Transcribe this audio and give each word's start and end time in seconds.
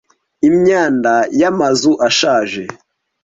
imyanda 0.49 1.13
y'amazu 1.39 1.91
ashaje 2.09 2.63